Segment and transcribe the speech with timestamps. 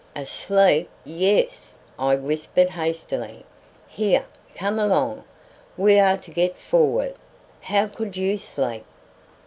[0.15, 0.89] "Asleep!
[1.05, 3.45] yes," I whispered hastily.
[3.87, 5.25] "Here, come along;
[5.77, 7.13] we are to get forward.
[7.61, 8.83] How could you sleep?"